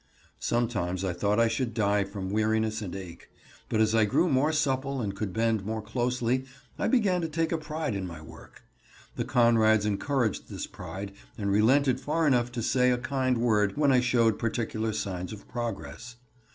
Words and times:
Sometimes 0.39 1.03
I 1.03 1.13
thought 1.13 1.39
I 1.39 1.47
should 1.47 1.75
die 1.75 2.03
from 2.05 2.31
weariness 2.31 2.81
and 2.81 2.95
ache. 2.95 3.29
But 3.69 3.81
as 3.81 3.93
I 3.93 4.05
grew 4.05 4.27
more 4.27 4.51
supple 4.51 4.99
and 4.99 5.15
could 5.15 5.31
bend 5.31 5.63
more 5.63 5.79
closely 5.83 6.45
I 6.79 6.87
began 6.87 7.21
to 7.21 7.27
take 7.29 7.51
a 7.51 7.57
pride 7.59 7.93
in 7.93 8.07
my 8.07 8.19
work. 8.19 8.63
The 9.15 9.25
Conrads 9.25 9.85
encouraged 9.85 10.49
this 10.49 10.65
pride 10.65 11.11
and 11.37 11.51
relented 11.51 11.99
far 11.99 12.25
enough 12.25 12.51
to 12.53 12.63
say 12.63 12.89
a 12.89 12.97
kind 12.97 13.37
word 13.37 13.77
when 13.77 13.91
I 13.91 13.99
showed 13.99 14.39
particular 14.39 14.91
signs 14.91 15.31
of 15.31 15.47
progress. 15.47 16.15